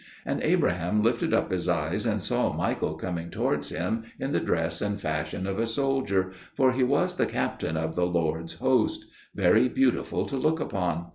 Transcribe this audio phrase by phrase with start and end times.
[0.25, 4.81] And Abraham lifted up his eyes and saw Michael coming towards him in the dress
[4.81, 9.69] and fashion of a soldier for he was the captain of the Lord's host very
[9.69, 11.09] beautiful to look upon.